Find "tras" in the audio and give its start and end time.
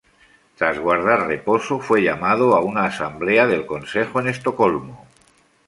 0.57-0.79